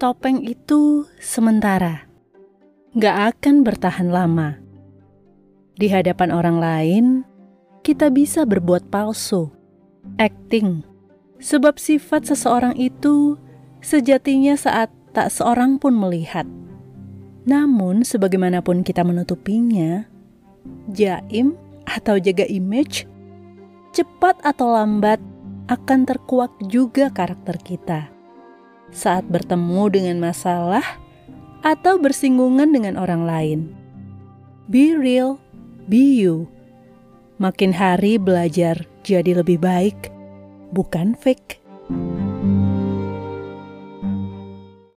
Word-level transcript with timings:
topeng 0.00 0.40
itu 0.48 1.04
sementara, 1.20 2.08
gak 2.96 3.36
akan 3.36 3.60
bertahan 3.60 4.08
lama. 4.08 4.56
Di 5.76 5.92
hadapan 5.92 6.32
orang 6.32 6.56
lain, 6.56 7.04
kita 7.84 8.08
bisa 8.08 8.48
berbuat 8.48 8.88
palsu, 8.88 9.52
acting, 10.16 10.80
sebab 11.36 11.76
sifat 11.76 12.32
seseorang 12.32 12.80
itu 12.80 13.36
sejatinya 13.84 14.56
saat 14.56 14.88
tak 15.12 15.28
seorang 15.28 15.76
pun 15.76 15.92
melihat. 15.92 16.48
Namun, 17.44 18.00
sebagaimanapun 18.00 18.80
kita 18.80 19.04
menutupinya, 19.04 20.08
jaim 20.96 21.60
atau 21.84 22.16
jaga 22.16 22.48
image, 22.48 23.04
cepat 23.92 24.40
atau 24.48 24.72
lambat 24.72 25.20
akan 25.68 26.08
terkuak 26.08 26.56
juga 26.72 27.12
karakter 27.12 27.60
kita 27.60 28.19
saat 28.90 29.26
bertemu 29.26 29.90
dengan 29.90 30.16
masalah 30.18 30.84
atau 31.62 31.98
bersinggungan 32.00 32.70
dengan 32.70 32.98
orang 33.00 33.22
lain. 33.24 33.60
Be 34.70 34.94
real, 34.94 35.42
be 35.90 36.20
you. 36.20 36.46
Makin 37.40 37.72
hari 37.72 38.20
belajar 38.20 38.84
jadi 39.02 39.40
lebih 39.40 39.58
baik, 39.58 40.12
bukan 40.70 41.16
fake. 41.16 41.58